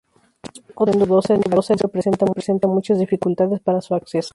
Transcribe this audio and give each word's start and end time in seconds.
Otra 0.81 0.93
explicación, 0.93 0.99
dudosa, 1.01 1.33
es 1.35 1.41
que 1.43 1.49
la 1.49 2.17
cumbre 2.17 2.31
presenta 2.33 2.65
muchas 2.65 2.97
dificultades 2.97 3.59
para 3.59 3.81
su 3.81 3.93
acceso. 3.93 4.29